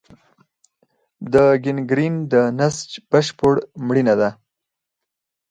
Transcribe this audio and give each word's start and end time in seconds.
د 1.33 1.35
ګینګرین 1.63 2.13
د 2.33 2.33
نسج 2.59 2.89
بشپړ 3.09 3.55
مړینه 3.85 4.13
ده. 4.21 4.29